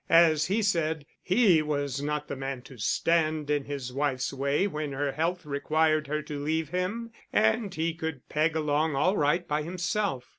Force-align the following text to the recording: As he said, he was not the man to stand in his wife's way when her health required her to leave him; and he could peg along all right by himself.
As 0.09 0.47
he 0.47 0.63
said, 0.63 1.05
he 1.21 1.61
was 1.61 2.01
not 2.01 2.27
the 2.27 2.35
man 2.35 2.63
to 2.63 2.79
stand 2.79 3.51
in 3.51 3.65
his 3.65 3.93
wife's 3.93 4.33
way 4.33 4.65
when 4.65 4.93
her 4.93 5.11
health 5.11 5.45
required 5.45 6.07
her 6.07 6.23
to 6.23 6.39
leave 6.43 6.69
him; 6.69 7.11
and 7.31 7.71
he 7.75 7.93
could 7.93 8.27
peg 8.27 8.55
along 8.55 8.95
all 8.95 9.15
right 9.15 9.47
by 9.47 9.61
himself. 9.61 10.29